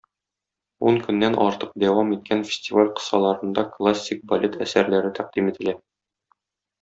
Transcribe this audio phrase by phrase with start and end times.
[0.91, 5.77] Ун көннән артык дәвам иткән фестиваль кысаларында классик балет әсәрләре тәкъдим ителә